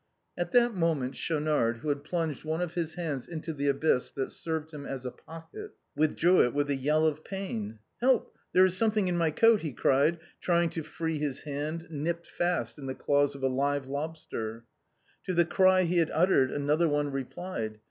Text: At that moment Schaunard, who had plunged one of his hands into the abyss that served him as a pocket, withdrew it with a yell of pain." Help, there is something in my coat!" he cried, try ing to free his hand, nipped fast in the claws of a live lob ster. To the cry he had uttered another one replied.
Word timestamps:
At 0.35 0.51
that 0.53 0.73
moment 0.73 1.15
Schaunard, 1.15 1.77
who 1.81 1.89
had 1.89 2.03
plunged 2.03 2.43
one 2.43 2.59
of 2.59 2.73
his 2.73 2.95
hands 2.95 3.27
into 3.27 3.53
the 3.53 3.67
abyss 3.67 4.09
that 4.13 4.31
served 4.31 4.73
him 4.73 4.83
as 4.83 5.05
a 5.05 5.11
pocket, 5.11 5.75
withdrew 5.95 6.41
it 6.43 6.55
with 6.55 6.71
a 6.71 6.75
yell 6.75 7.05
of 7.05 7.23
pain." 7.23 7.77
Help, 8.01 8.35
there 8.51 8.65
is 8.65 8.75
something 8.75 9.07
in 9.07 9.15
my 9.15 9.29
coat!" 9.29 9.61
he 9.61 9.71
cried, 9.73 10.17
try 10.39 10.63
ing 10.63 10.71
to 10.71 10.81
free 10.81 11.19
his 11.19 11.43
hand, 11.43 11.85
nipped 11.91 12.25
fast 12.25 12.79
in 12.79 12.87
the 12.87 12.95
claws 12.95 13.35
of 13.35 13.43
a 13.43 13.47
live 13.47 13.85
lob 13.87 14.17
ster. 14.17 14.63
To 15.25 15.35
the 15.35 15.45
cry 15.45 15.83
he 15.83 15.97
had 15.99 16.09
uttered 16.11 16.49
another 16.51 16.89
one 16.89 17.11
replied. 17.11 17.77